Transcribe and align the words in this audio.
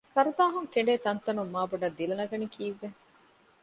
ކަރުދާހުން 0.13 0.69
ކެނޑޭ 0.73 0.93
ތަންތަނުން 1.05 1.51
މާބޮޑަށް 1.55 1.97
ދިލަނަގަނީ 1.97 2.45
ކީއްވެ؟ 2.55 2.87